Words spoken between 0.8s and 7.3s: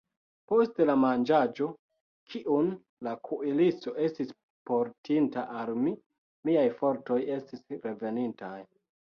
la manĝaĵo, kiun la kuiristo estis portinta al mi, miaj fortoj